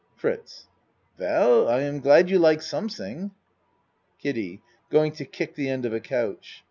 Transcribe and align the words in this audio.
FRITZ 0.15 0.65
Well 1.19 1.67
I 1.69 1.81
am 1.81 1.99
glad 1.99 2.27
you 2.27 2.39
like 2.39 2.63
something. 2.63 3.29
KIDDIE 4.17 4.63
(Going 4.89 5.11
to 5.11 5.25
kick 5.25 5.53
the 5.53 5.69
end 5.69 5.85
of 5.85 5.93
a 5.93 5.99
couch.) 5.99 6.59